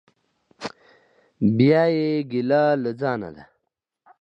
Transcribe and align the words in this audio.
بیا 1.57 1.83
یې 1.95 2.09
ګیله 2.31 2.63
له 2.83 2.91
ځانه 2.99 3.29
ده. 3.35 3.43